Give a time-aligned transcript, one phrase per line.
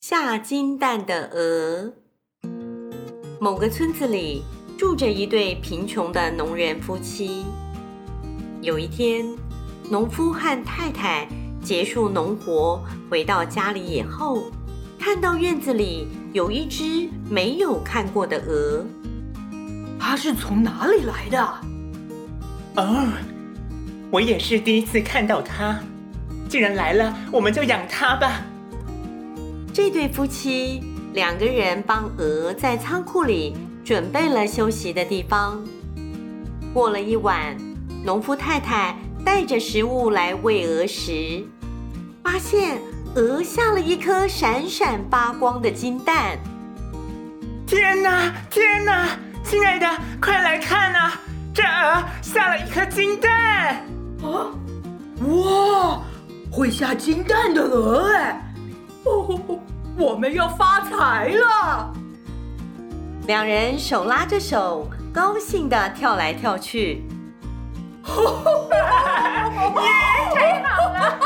[0.00, 1.92] 下金蛋的鹅。
[3.40, 4.42] 某个村子里
[4.78, 7.44] 住着一对贫穷的农人夫妻。
[8.60, 9.26] 有一天，
[9.90, 11.26] 农夫和太太
[11.62, 12.80] 结束农活
[13.10, 14.44] 回到家里以后，
[14.98, 18.84] 看到院子里有一只没有看过的鹅。
[19.98, 21.60] 它是从哪里来的？
[22.76, 23.08] 哦，
[24.10, 25.80] 我也是第一次看到它。
[26.48, 28.45] 既然来了，我们就养它吧。
[29.76, 30.82] 这对夫妻
[31.12, 35.62] 两个人帮鹅在仓库里准备了休息的地方。
[36.72, 37.54] 过了一晚，
[38.02, 41.44] 农夫太太带着食物来喂鹅时，
[42.24, 42.80] 发现
[43.16, 46.38] 鹅下了一颗闪闪发光的金蛋。
[47.66, 49.08] 天哪，天哪！
[49.44, 49.86] 亲爱的，
[50.22, 51.20] 快来看啊！
[51.52, 53.84] 这鹅下了一颗金蛋。
[54.22, 54.56] 啊！
[55.26, 56.02] 哇！
[56.50, 58.42] 会下金蛋的鹅哎！
[59.04, 59.38] 哦，
[59.98, 61.90] 我们要发财了！
[63.26, 67.02] 两人手拉着手，高兴地跳来跳去。
[68.06, 69.88] 耶！
[70.34, 71.18] 太好了！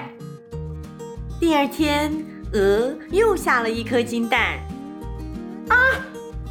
[1.40, 2.12] 第二天，
[2.52, 4.58] 鹅又下了一颗金蛋。
[5.70, 5.76] 啊！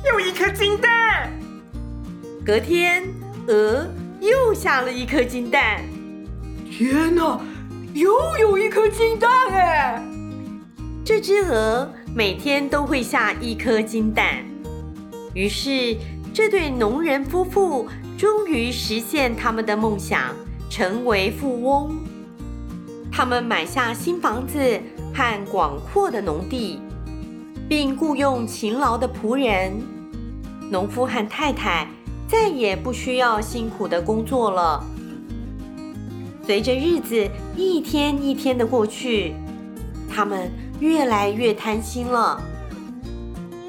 [0.04, 1.32] 又一颗金蛋。
[2.44, 3.04] 隔天，
[3.48, 3.88] 鹅
[4.20, 5.82] 又下了一颗金蛋。
[6.70, 7.40] 天哪，
[7.94, 10.04] 又有一颗金蛋哎！
[11.16, 14.44] 这只鹅每天都会下一颗金蛋。
[15.36, 15.96] 于是，
[16.34, 20.34] 这对农人夫妇终于实现他们的梦想，
[20.72, 21.96] 成为富翁。
[23.12, 24.58] 他们买下新房子
[25.14, 26.80] 和广阔的农地，
[27.70, 29.72] 并雇佣勤劳的仆人。
[30.72, 31.88] 农夫和太太
[32.28, 34.84] 再也不需要辛苦的工作了。
[36.44, 39.36] 随着日子一天一天的过去，
[40.10, 42.42] 他们越来越贪心了。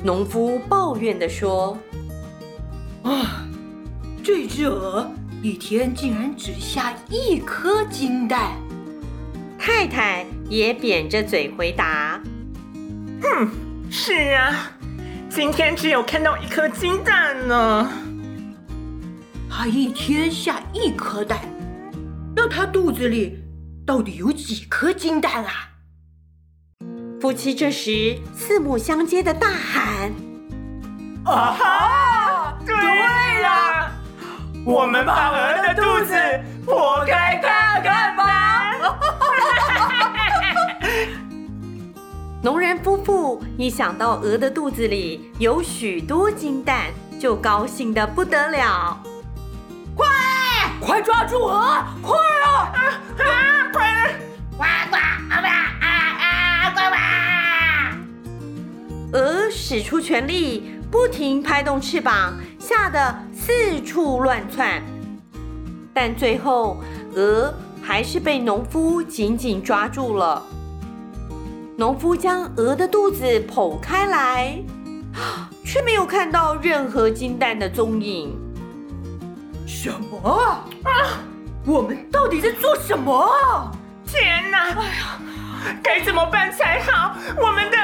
[0.03, 1.79] 农夫抱怨地说
[3.03, 3.47] ：“啊，
[4.23, 5.11] 这只鹅
[5.43, 8.53] 一天竟然只下一颗金蛋。”
[9.59, 12.21] 太太也扁着嘴回答
[13.23, 13.49] ：“哼，
[13.91, 14.71] 是啊，
[15.31, 17.91] 今天只有看到一颗金蛋呢。
[19.49, 21.41] 他一天下一颗蛋。”
[22.37, 23.39] 那他肚子里
[23.87, 25.71] 到底有几颗金蛋啊？
[27.25, 30.13] 夫妻这时四目相接的大喊
[31.25, 32.59] ：“啊哈！
[32.67, 32.75] 对
[33.41, 33.91] 了，
[34.63, 36.15] 我们把鹅的肚子
[36.67, 38.75] 剖开看看吧！”
[42.45, 49.01] 农人夫妇一想到鹅的肚子里有许多金蛋，就高兴的不得了。
[49.97, 50.07] 快！
[50.79, 51.83] 快抓住鹅！
[52.03, 52.53] 快啊！
[52.53, 52.69] 啊
[53.17, 53.73] 啊！
[53.73, 54.15] 快！
[59.67, 64.83] 使出全力，不停拍动翅膀，吓得四处乱窜。
[65.95, 66.83] 但最后，
[67.15, 67.51] 鹅
[67.83, 70.43] 还是被农夫紧紧抓住了。
[71.79, 74.63] 农夫将鹅的肚子剖开来，
[75.65, 78.39] 却没有看到任何金蛋的踪影。
[79.67, 80.69] 什么啊？
[81.65, 83.73] 我们到底在做什么啊？
[84.07, 84.69] 天哪！
[84.75, 85.19] 哎呀，
[85.83, 87.17] 该怎么办才好？
[87.41, 87.79] 我们的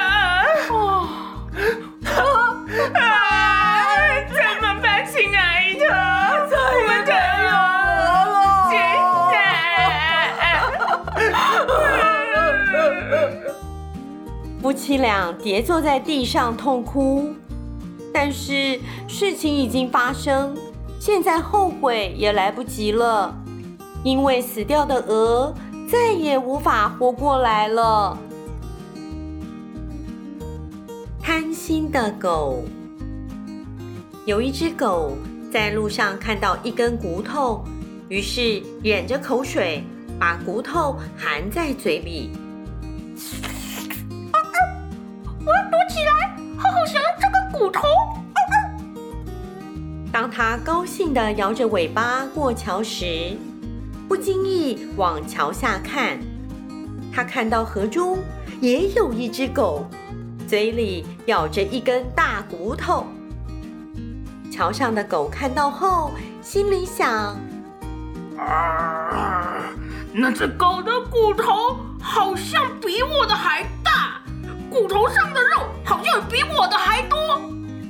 [14.70, 17.34] 夫妻俩跌坐在地上痛哭，
[18.14, 20.56] 但是事情已经发生。
[21.00, 23.36] 现在后悔也来不及了，
[24.04, 25.53] 因为死掉的鹅
[25.91, 28.16] 再也无法活过来了。
[31.20, 32.62] 贪心的狗。
[34.25, 35.16] 有一只狗
[35.53, 37.64] 在路上看到一根骨头，
[38.09, 39.82] 于是忍着口水
[40.16, 42.30] 把骨头含在嘴里。
[45.45, 47.83] 我要躲起来，好好享用这个骨头。
[50.13, 53.37] 当他高兴地摇着尾巴过桥时，
[54.09, 56.19] 不经意往桥下看，
[57.13, 58.19] 他看到河中
[58.60, 59.87] 也有一只狗，
[60.47, 63.07] 嘴里咬着一根大骨头。
[64.51, 66.13] 桥上的狗看到后，
[66.43, 67.39] 心里想：
[68.36, 69.72] 啊，
[70.13, 73.90] 那只狗的骨头好像比我的还大，
[74.71, 77.19] 骨头上的肉好像比我的还多，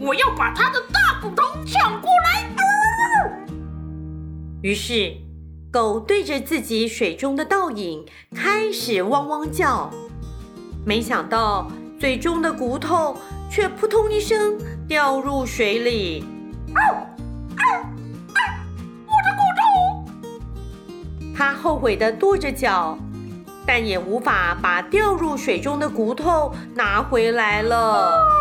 [0.00, 2.50] 我要把它的大骨头抢过来。
[4.62, 5.14] 于是，
[5.70, 9.90] 狗对着自己水中的倒影开始汪汪叫。
[10.86, 13.14] 没想到最终的骨头
[13.50, 16.24] 却扑通一声掉入水里。
[19.06, 19.62] 我的骨头！
[21.36, 22.98] 他后悔的跺着脚，
[23.72, 28.39] 但也无法把掉入水中的骨头拿回来了。